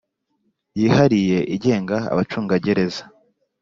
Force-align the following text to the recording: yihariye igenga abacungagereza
yihariye 0.79 1.39
igenga 1.55 1.97
abacungagereza 2.11 3.03